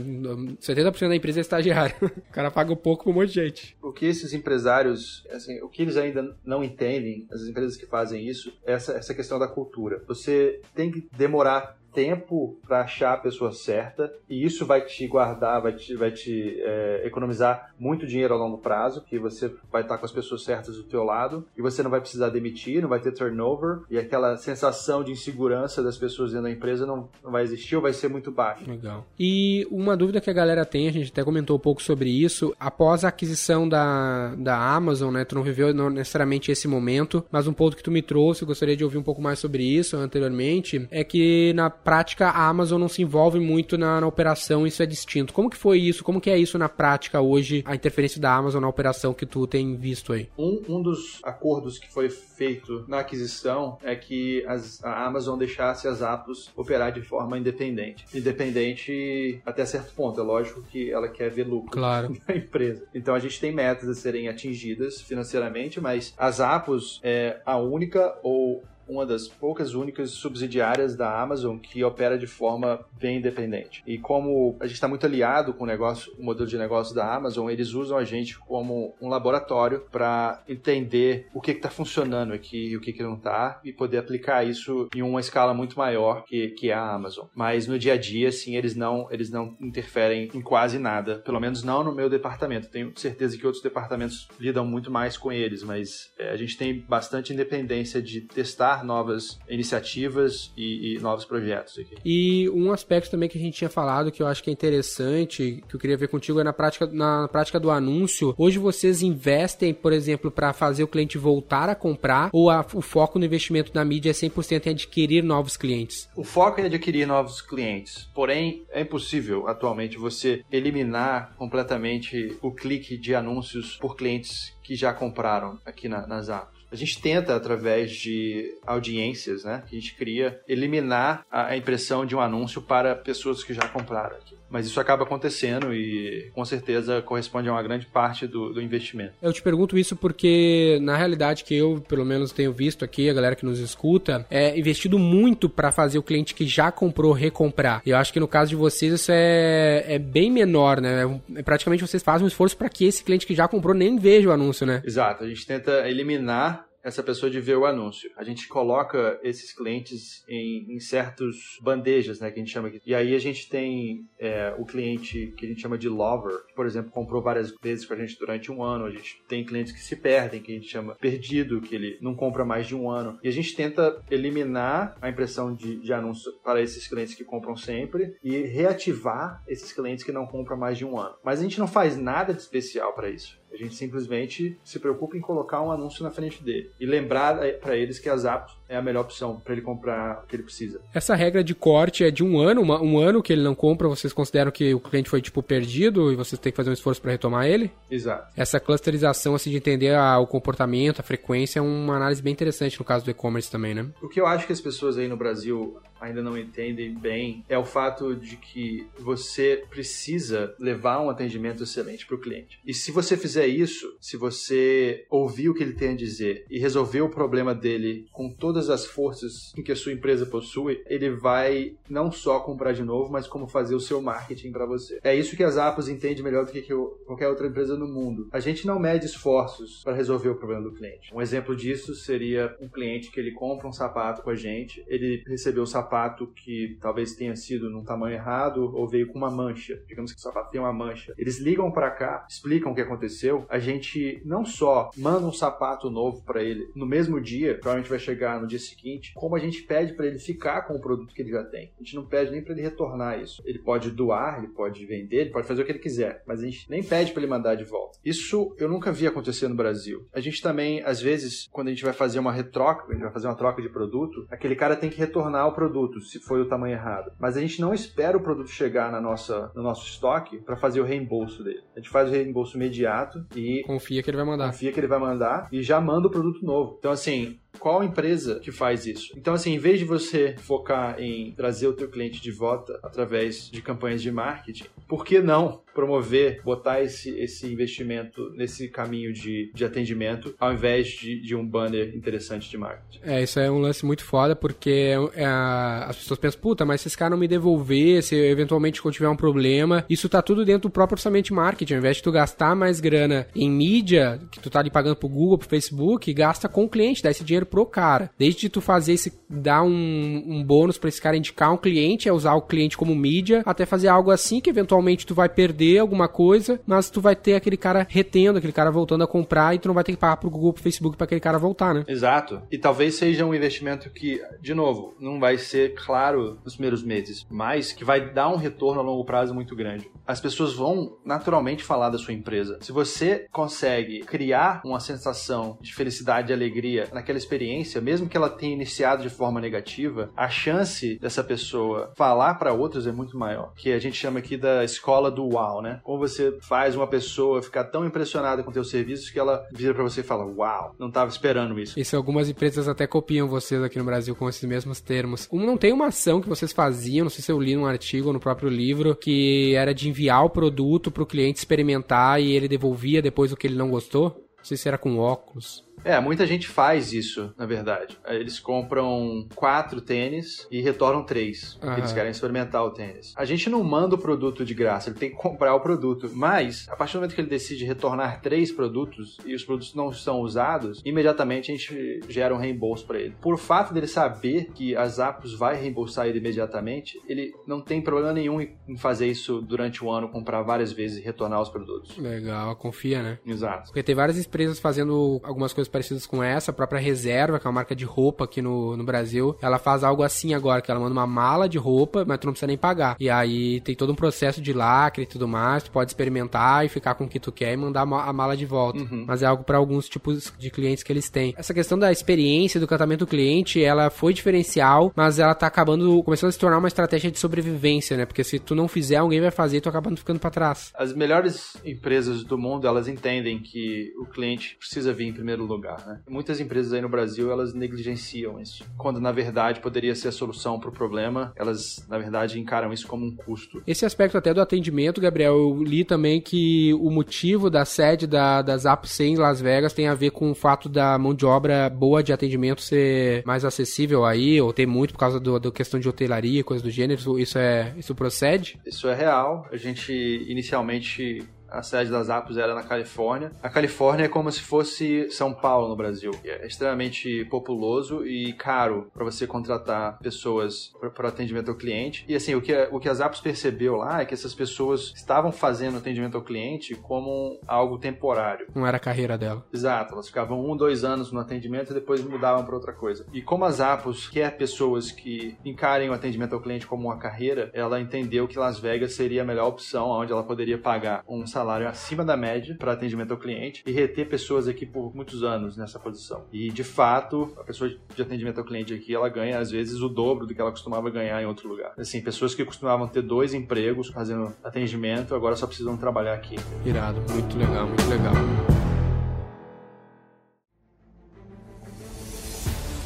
[0.60, 1.96] 70% da empresa é estagiário.
[2.00, 3.76] o cara paga um pouco com um monte de gente.
[3.82, 8.26] O que esses empresários, assim, o que eles ainda não entendem, as empresas que fazem
[8.26, 10.02] isso, é essa, essa questão da cultura.
[10.06, 15.60] Você tem que demorar tempo para achar a pessoa certa e isso vai te guardar,
[15.60, 19.98] vai te, vai te é, economizar muito dinheiro a longo prazo, que você vai estar
[19.98, 23.00] com as pessoas certas do teu lado e você não vai precisar demitir, não vai
[23.00, 27.42] ter turnover e aquela sensação de insegurança das pessoas dentro da empresa não, não vai
[27.42, 28.64] existir ou vai ser muito baixa.
[28.68, 29.06] Legal.
[29.18, 32.54] E uma dúvida que a galera tem, a gente até comentou um pouco sobre isso,
[32.58, 37.46] após a aquisição da, da Amazon, né, tu não viveu não necessariamente esse momento, mas
[37.46, 39.96] um ponto que tu me trouxe, eu gostaria de ouvir um pouco mais sobre isso
[39.96, 44.82] anteriormente, é que na prática a Amazon não se envolve muito na, na, operação, isso
[44.82, 45.32] é distinto.
[45.32, 46.04] Como que foi isso?
[46.04, 49.46] Como que é isso na prática hoje, a interferência da Amazon na operação que tu
[49.46, 50.28] tem visto aí?
[50.38, 55.88] Um, um dos acordos que foi feito na aquisição é que as, a Amazon deixasse
[55.88, 58.04] as apps operar de forma independente.
[58.14, 62.16] Independente até certo ponto, é lógico que ela quer ver lucro claro.
[62.26, 62.84] da empresa.
[62.94, 68.18] Então a gente tem metas a serem atingidas financeiramente, mas as apps é a única
[68.22, 68.62] ou
[68.92, 73.82] uma das poucas únicas subsidiárias da Amazon que opera de forma bem independente.
[73.86, 77.14] E como a gente está muito aliado com o negócio, o modelo de negócio da
[77.14, 82.70] Amazon, eles usam a gente como um laboratório para entender o que está funcionando aqui
[82.70, 86.24] e o que, que não está e poder aplicar isso em uma escala muito maior
[86.24, 87.26] que, que a Amazon.
[87.34, 91.40] Mas no dia a dia, assim, eles não, eles não interferem em quase nada, pelo
[91.40, 92.68] menos não no meu departamento.
[92.68, 96.80] Tenho certeza que outros departamentos lidam muito mais com eles, mas é, a gente tem
[96.80, 101.96] bastante independência de testar novas iniciativas e, e novos projetos aqui.
[102.04, 105.62] E um aspecto também que a gente tinha falado que eu acho que é interessante,
[105.68, 108.34] que eu queria ver contigo, é na prática, na prática do anúncio.
[108.36, 112.80] Hoje vocês investem, por exemplo, para fazer o cliente voltar a comprar ou a, o
[112.80, 116.08] foco no investimento na mídia é 100% em adquirir novos clientes?
[116.16, 118.08] O foco é adquirir novos clientes.
[118.14, 124.92] Porém, é impossível atualmente você eliminar completamente o clique de anúncios por clientes que já
[124.92, 126.51] compraram aqui na, nas apps.
[126.72, 132.16] A gente tenta, através de audiências, né, que a gente cria, eliminar a impressão de
[132.16, 134.41] um anúncio para pessoas que já compraram aqui.
[134.52, 139.14] Mas isso acaba acontecendo e com certeza corresponde a uma grande parte do, do investimento.
[139.22, 143.14] Eu te pergunto isso porque, na realidade, que eu pelo menos tenho visto aqui, a
[143.14, 147.82] galera que nos escuta, é investido muito para fazer o cliente que já comprou recomprar.
[147.86, 151.02] E eu acho que no caso de vocês isso é, é bem menor, né?
[151.34, 154.28] É, praticamente vocês fazem um esforço para que esse cliente que já comprou nem veja
[154.28, 154.82] o anúncio, né?
[154.84, 155.24] Exato.
[155.24, 158.10] A gente tenta eliminar essa pessoa de ver o anúncio.
[158.16, 162.80] A gente coloca esses clientes em, em certos bandejas, né, que a gente chama aqui.
[162.84, 166.54] E aí a gente tem é, o cliente que a gente chama de lover, que,
[166.54, 168.84] por exemplo, comprou várias vezes com a gente durante um ano.
[168.84, 172.14] A gente tem clientes que se perdem, que a gente chama perdido, que ele não
[172.14, 173.18] compra mais de um ano.
[173.22, 177.56] E a gente tenta eliminar a impressão de, de anúncio para esses clientes que compram
[177.56, 181.14] sempre e reativar esses clientes que não compram mais de um ano.
[181.24, 183.41] Mas a gente não faz nada de especial para isso.
[183.52, 187.52] A gente simplesmente se preocupa em colocar um anúncio na frente dele e lembrar eh,
[187.52, 190.42] para eles que a Zappos é a melhor opção para ele comprar o que ele
[190.42, 190.80] precisa.
[190.94, 193.86] Essa regra de corte é de um ano, uma, um ano que ele não compra,
[193.86, 197.00] vocês consideram que o cliente foi tipo perdido e vocês têm que fazer um esforço
[197.00, 197.70] para retomar ele?
[197.90, 198.32] Exato.
[198.34, 202.78] Essa clusterização assim de entender a, o comportamento, a frequência é uma análise bem interessante
[202.78, 203.86] no caso do e-commerce também, né?
[204.00, 207.56] O que eu acho que as pessoas aí no Brasil ainda não entendem bem é
[207.56, 212.58] o fato de que você precisa levar um atendimento excelente para o cliente.
[212.66, 216.58] E se você fizer isso, se você ouvir o que ele tem a dizer e
[216.58, 221.76] resolver o problema dele com todas as forças que a sua empresa possui, ele vai
[221.88, 224.98] não só comprar de novo, mas como fazer o seu marketing para você.
[225.02, 226.62] É isso que as Apos entende melhor do que
[227.06, 228.28] qualquer outra empresa no mundo.
[228.32, 231.14] A gente não mede esforços para resolver o problema do cliente.
[231.14, 235.22] Um exemplo disso seria um cliente que ele compra um sapato com a gente, ele
[235.26, 239.30] recebeu o sapato sapato que talvez tenha sido num tamanho errado ou veio com uma
[239.30, 239.80] mancha.
[239.86, 241.12] Digamos que o sapato tem uma mancha.
[241.18, 243.44] Eles ligam para cá, explicam o que aconteceu.
[243.48, 247.98] A gente não só manda um sapato novo para ele no mesmo dia, provavelmente vai
[247.98, 251.22] chegar no dia seguinte, como a gente pede para ele ficar com o produto que
[251.22, 251.72] ele já tem.
[251.78, 253.42] A gente não pede nem para ele retornar isso.
[253.44, 256.44] Ele pode doar, ele pode vender, ele pode fazer o que ele quiser, mas a
[256.44, 257.98] gente nem pede para ele mandar de volta.
[258.04, 260.06] Isso eu nunca vi acontecer no Brasil.
[260.12, 263.12] A gente também, às vezes, quando a gente vai fazer uma retroca, a gente vai
[263.12, 266.48] fazer uma troca de produto, aquele cara tem que retornar o produto se foi o
[266.48, 267.12] tamanho errado.
[267.18, 270.80] Mas a gente não espera o produto chegar na nossa, no nosso estoque para fazer
[270.80, 271.62] o reembolso dele.
[271.74, 274.52] A gente faz o reembolso imediato e confia que ele vai mandar.
[274.52, 276.76] Confia que ele vai mandar e já manda o produto novo.
[276.78, 279.12] Então assim, qual empresa que faz isso?
[279.16, 283.50] Então, assim, em vez de você focar em trazer o teu cliente de volta através
[283.50, 289.50] de campanhas de marketing, por que não promover, botar esse, esse investimento nesse caminho de,
[289.54, 293.00] de atendimento ao invés de, de um banner interessante de marketing?
[293.02, 296.88] É, isso é um lance muito foda, porque é, as pessoas pensam, puta, mas se
[296.88, 300.68] esse cara não me devolver, se eventualmente eu tiver um problema, isso tá tudo dentro
[300.68, 301.74] do próprio orçamento de marketing.
[301.74, 305.08] Ao invés de tu gastar mais grana em mídia, que tu tá ali pagando pro
[305.08, 308.10] Google, pro Facebook, gasta com o cliente, dá esse dinheiro dinheiro pro cara.
[308.18, 312.12] Desde tu fazer esse, dar um, um bônus para esse cara indicar um cliente, é
[312.12, 316.08] usar o cliente como mídia, até fazer algo assim que eventualmente tu vai perder alguma
[316.08, 319.68] coisa, mas tu vai ter aquele cara retendo, aquele cara voltando a comprar e tu
[319.68, 321.84] não vai ter que pagar pro Google, pro Facebook para aquele cara voltar, né?
[321.88, 322.42] Exato.
[322.50, 327.26] E talvez seja um investimento que, de novo, não vai ser claro nos primeiros meses,
[327.30, 329.90] mas que vai dar um retorno a longo prazo muito grande.
[330.06, 332.58] As pessoas vão naturalmente falar da sua empresa.
[332.60, 338.30] Se você consegue criar uma sensação de felicidade e alegria naquela experiência mesmo que ela
[338.30, 343.52] tenha iniciado de forma negativa, a chance dessa pessoa falar para outros é muito maior.
[343.56, 345.80] Que a gente chama aqui da escola do wow, né?
[345.82, 349.82] Como você faz uma pessoa ficar tão impressionada com teus serviços que ela vira para
[349.82, 351.78] você e fala: "Uau, não tava esperando isso".
[351.78, 355.28] Isso algumas empresas até copiam vocês aqui no Brasil com esses mesmos termos.
[355.32, 358.08] Um não tem uma ação que vocês faziam, não sei se eu li num artigo
[358.08, 362.32] ou no próprio livro, que era de enviar o produto para o cliente experimentar e
[362.32, 364.22] ele devolvia depois o que ele não gostou?
[364.38, 365.64] Não sei se era com óculos.
[365.84, 367.98] É, muita gente faz isso, na verdade.
[368.06, 373.12] Eles compram quatro tênis e retornam três, porque eles querem experimentar o tênis.
[373.16, 376.10] A gente não manda o produto de graça, ele tem que comprar o produto.
[376.12, 379.92] Mas, a partir do momento que ele decide retornar três produtos e os produtos não
[379.92, 383.14] são usados, imediatamente a gente gera um reembolso para ele.
[383.20, 388.12] Por fato dele saber que a Zappos vai reembolsar ele imediatamente, ele não tem problema
[388.12, 391.96] nenhum em fazer isso durante o ano, comprar várias vezes e retornar os produtos.
[391.96, 393.18] Legal, confia, né?
[393.26, 393.66] Exato.
[393.66, 397.48] Porque tem várias empresas fazendo algumas coisas parecidas com essa, a própria Reserva, que é
[397.48, 400.80] uma marca de roupa aqui no, no Brasil, ela faz algo assim agora, que ela
[400.80, 402.96] manda uma mala de roupa, mas tu não precisa nem pagar.
[403.00, 406.68] E aí tem todo um processo de lacre e tudo mais, tu pode experimentar e
[406.68, 408.80] ficar com o que tu quer e mandar a mala de volta.
[408.80, 409.04] Uhum.
[409.06, 411.34] Mas é algo para alguns tipos de clientes que eles têm.
[411.36, 416.02] Essa questão da experiência, do tratamento do cliente, ela foi diferencial, mas ela tá acabando,
[416.02, 418.04] começando a se tornar uma estratégia de sobrevivência, né?
[418.04, 420.72] Porque se tu não fizer, alguém vai fazer e tu acabando ficando para trás.
[420.74, 425.61] As melhores empresas do mundo, elas entendem que o cliente precisa vir em primeiro lugar,
[425.86, 426.00] né?
[426.08, 430.58] Muitas empresas aí no Brasil, elas negligenciam isso, quando na verdade poderia ser a solução
[430.58, 433.62] para o problema, elas na verdade encaram isso como um custo.
[433.66, 438.42] Esse aspecto até do atendimento, Gabriel, eu li também que o motivo da sede da,
[438.42, 441.68] das Apps em Las Vegas tem a ver com o fato da mão de obra
[441.68, 445.88] boa de atendimento ser mais acessível aí, ou ter muito por causa da questão de
[445.88, 447.18] hotelaria, coisas do gênero.
[447.18, 448.60] Isso é isso procede?
[448.66, 449.46] Isso é real.
[449.50, 449.92] A gente
[450.28, 451.22] inicialmente
[451.52, 453.30] a sede das Apos era na Califórnia.
[453.42, 456.12] A Califórnia é como se fosse São Paulo no Brasil.
[456.24, 462.04] É extremamente populoso e caro para você contratar pessoas para atendimento ao cliente.
[462.08, 465.30] E assim, o que, o que as Apos percebeu lá é que essas pessoas estavam
[465.30, 468.46] fazendo atendimento ao cliente como algo temporário.
[468.54, 469.44] Não era a carreira dela.
[469.52, 469.94] Exato.
[469.94, 473.06] Elas ficavam um, dois anos no atendimento e depois mudavam para outra coisa.
[473.12, 477.50] E como as Apos quer pessoas que encarem o atendimento ao cliente como uma carreira,
[477.52, 481.41] ela entendeu que Las Vegas seria a melhor opção, onde ela poderia pagar um salário
[481.42, 485.56] salário acima da média para atendimento ao cliente e reter pessoas aqui por muitos anos
[485.56, 486.24] nessa posição.
[486.32, 489.88] E de fato, a pessoa de atendimento ao cliente aqui, ela ganha às vezes o
[489.88, 491.72] dobro do que ela costumava ganhar em outro lugar.
[491.76, 496.36] Assim, pessoas que costumavam ter dois empregos fazendo atendimento, agora só precisam trabalhar aqui.
[496.64, 498.51] Irado, muito legal, muito legal.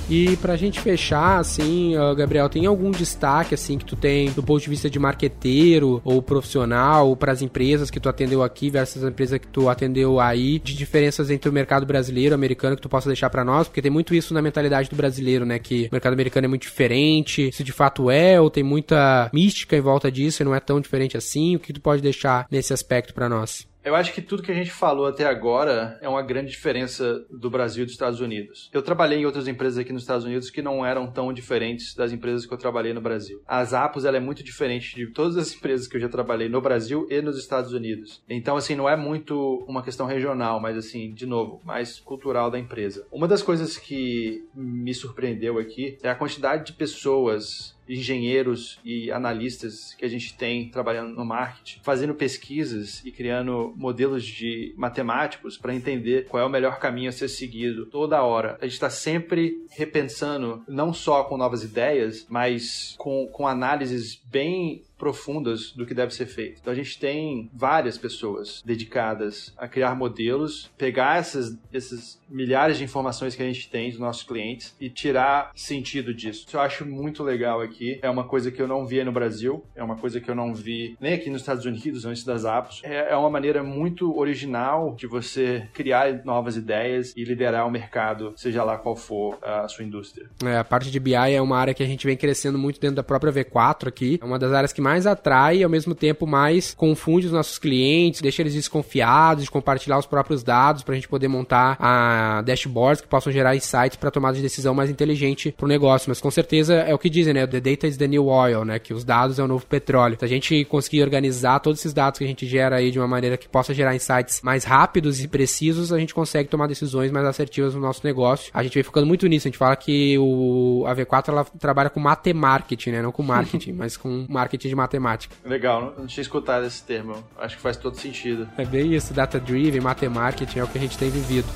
[0.08, 4.62] E pra gente fechar, assim, Gabriel, tem algum destaque, assim, que tu tem do ponto
[4.62, 9.10] de vista de marqueteiro ou profissional, ou pras empresas que tu atendeu aqui versus as
[9.10, 12.88] empresas que tu atendeu aí, de diferenças entre o mercado brasileiro e americano que tu
[12.88, 13.66] possa deixar para nós?
[13.66, 15.58] Porque tem muito isso na mentalidade do brasileiro, né?
[15.58, 19.76] Que o mercado americano é muito diferente, se de fato é, ou tem muita mística
[19.76, 21.56] em volta disso e não é tão diferente assim.
[21.56, 23.66] O que tu pode deixar nesse aspecto para nós?
[23.86, 27.48] Eu acho que tudo que a gente falou até agora é uma grande diferença do
[27.48, 28.68] Brasil e dos Estados Unidos.
[28.72, 32.10] Eu trabalhei em outras empresas aqui nos Estados Unidos que não eram tão diferentes das
[32.10, 33.40] empresas que eu trabalhei no Brasil.
[33.46, 36.60] A Zappos ela é muito diferente de todas as empresas que eu já trabalhei no
[36.60, 38.20] Brasil e nos Estados Unidos.
[38.28, 42.58] Então, assim, não é muito uma questão regional, mas assim, de novo, mais cultural da
[42.58, 43.06] empresa.
[43.12, 49.94] Uma das coisas que me surpreendeu aqui é a quantidade de pessoas engenheiros e analistas
[49.94, 55.74] que a gente tem trabalhando no marketing, fazendo pesquisas e criando modelos de matemáticos para
[55.74, 58.58] entender qual é o melhor caminho a ser seguido toda hora.
[58.60, 64.82] A gente está sempre repensando, não só com novas ideias, mas com, com análises bem
[64.98, 66.58] profundas do que deve ser feito.
[66.60, 72.84] Então a gente tem várias pessoas dedicadas a criar modelos, pegar essas, essas milhares de
[72.84, 76.44] informações que a gente tem dos nossos clientes e tirar sentido disso.
[76.46, 77.98] Isso eu acho muito legal aqui.
[78.02, 80.54] É uma coisa que eu não vi no Brasil, é uma coisa que eu não
[80.54, 82.80] vi nem aqui nos Estados Unidos antes das apps.
[82.82, 88.32] É, é uma maneira muito original de você criar novas ideias e liderar o mercado,
[88.36, 90.28] seja lá qual for a sua indústria.
[90.44, 92.96] É, a parte de BI é uma área que a gente vem crescendo muito dentro
[92.96, 94.18] da própria V4 aqui.
[94.20, 97.58] É uma das áreas que mais atrai e ao mesmo tempo mais confunde os nossos
[97.58, 102.40] clientes, deixa eles desconfiados de compartilhar os próprios dados para a gente poder montar a
[102.42, 106.08] dashboards que possam gerar insights para tomada de decisão mais inteligente para o negócio.
[106.08, 107.44] Mas com certeza é o que dizem, né?
[107.48, 108.78] The data is the new oil, né?
[108.78, 110.16] Que os dados é o novo petróleo.
[110.20, 113.08] Se a gente conseguir organizar todos esses dados que a gente gera aí de uma
[113.08, 117.26] maneira que possa gerar insights mais rápidos e precisos, a gente consegue tomar decisões mais
[117.26, 118.52] assertivas no nosso negócio.
[118.54, 119.48] A gente vem focando muito nisso.
[119.48, 123.02] A gente fala que o a V4 ela trabalha com matemarketing, né?
[123.02, 125.34] Não com marketing, mas com marketing de matemática.
[125.44, 127.24] Legal, não tinha escutado esse termo.
[127.38, 128.48] Acho que faz todo sentido.
[128.56, 131.48] É bem isso, data driven, matemarketing é o que a gente tem vivido.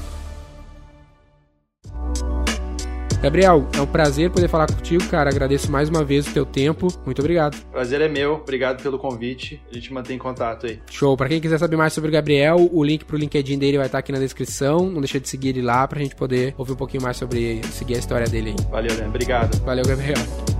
[3.22, 5.28] Gabriel, é um prazer poder falar contigo, cara.
[5.28, 6.88] Agradeço mais uma vez o teu tempo.
[7.04, 7.54] Muito obrigado.
[7.70, 8.36] Prazer é meu.
[8.36, 9.60] Obrigado pelo convite.
[9.70, 10.80] A gente mantém contato aí.
[10.90, 11.14] Show.
[11.18, 13.98] Para quem quiser saber mais sobre o Gabriel, o link pro LinkedIn dele vai estar
[13.98, 14.88] aqui na descrição.
[14.88, 17.96] Não deixa de seguir ele lá pra gente poder ouvir um pouquinho mais sobre seguir
[17.96, 18.66] a história dele aí.
[18.70, 19.06] Valeu, né?
[19.06, 19.54] Obrigado.
[19.64, 20.59] Valeu, Gabriel.